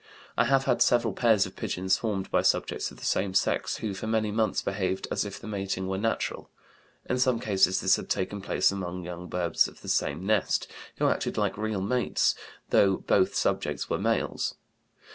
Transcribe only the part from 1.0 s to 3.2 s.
pairs of pigeons formed by subjects of the